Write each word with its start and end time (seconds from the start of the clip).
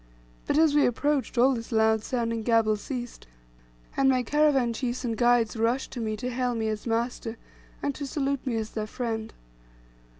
But 0.47 0.57
as 0.57 0.73
we 0.73 0.87
approached, 0.87 1.37
all 1.37 1.53
this 1.53 1.71
loud 1.71 2.03
sounding 2.03 2.41
gabble 2.41 2.75
ceased, 2.75 3.27
and 3.95 4.09
my 4.09 4.23
caravan 4.23 4.73
chiefs 4.73 5.05
and 5.05 5.15
guides 5.15 5.55
rushed 5.55 5.91
to 5.91 5.99
me 5.99 6.17
to 6.17 6.31
hail 6.31 6.55
me 6.55 6.69
as 6.69 6.87
"master," 6.87 7.37
and 7.83 7.93
to 7.93 8.07
salute 8.07 8.43
me 8.47 8.55
as 8.55 8.71
their 8.71 8.87
friend. 8.87 9.31